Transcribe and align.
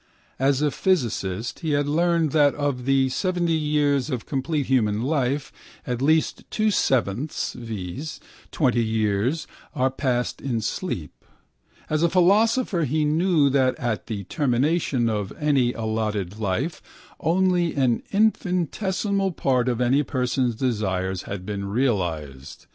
As 0.39 0.63
a 0.63 0.71
physicist 0.71 1.59
he 1.59 1.73
had 1.73 1.87
learned 1.87 2.31
that 2.31 2.55
of 2.55 2.85
the 2.85 3.07
70 3.09 3.53
years 3.53 4.09
of 4.09 4.25
complete 4.25 4.65
human 4.65 5.03
life 5.03 5.51
at 5.85 6.01
least 6.01 6.43
2/7, 6.49 7.53
viz. 7.53 8.19
20 8.49 8.83
years 8.83 9.45
are 9.75 9.91
passed 9.91 10.41
in 10.41 10.59
sleep. 10.59 11.23
As 11.87 12.01
a 12.01 12.09
philosopher 12.09 12.83
he 12.85 13.05
knew 13.05 13.47
that 13.51 13.75
at 13.77 14.07
the 14.07 14.23
termination 14.23 15.07
of 15.07 15.33
any 15.39 15.71
allotted 15.73 16.39
life 16.39 16.81
only 17.19 17.75
an 17.75 18.01
infinitesimal 18.11 19.31
part 19.33 19.69
of 19.69 19.79
any 19.79 20.01
person's 20.01 20.55
desires 20.55 21.21
has 21.29 21.41
been 21.41 21.65
realised. 21.65 22.65